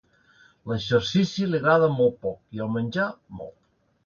[0.71, 3.07] L'exercici li agrada molt poc i el menjar
[3.43, 3.57] molt.